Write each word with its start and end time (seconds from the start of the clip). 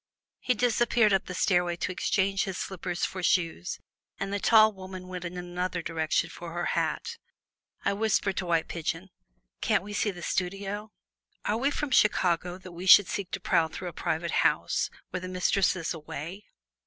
He 0.39 0.55
disappeared 0.55 1.13
up 1.13 1.25
the 1.27 1.35
stairway 1.35 1.75
to 1.75 1.91
exchange 1.91 2.45
his 2.45 2.57
slippers 2.57 3.05
for 3.05 3.21
shoes, 3.21 3.77
and 4.19 4.33
the 4.33 4.39
tall 4.39 4.73
woman 4.73 5.07
went 5.07 5.25
in 5.25 5.37
another 5.37 5.83
direction 5.83 6.27
for 6.31 6.53
her 6.53 6.65
hat. 6.73 7.17
I 7.85 7.93
whispered 7.93 8.35
to 8.37 8.47
White 8.47 8.67
Pigeon, 8.67 9.11
"Can't 9.61 9.83
we 9.83 9.93
see 9.93 10.09
the 10.09 10.23
studio?" 10.23 10.89
"Are 11.45 11.57
we 11.57 11.69
from 11.69 11.91
Chicago, 11.91 12.57
that 12.57 12.71
we 12.71 12.87
should 12.87 13.07
seek 13.07 13.29
to 13.33 13.39
prowl 13.39 13.67
through 13.67 13.89
a 13.89 13.93
private 13.93 14.31
house, 14.41 14.89
when 15.11 15.21
the 15.21 15.27
mistress 15.27 15.75
is 15.75 15.93
away? 15.93 16.45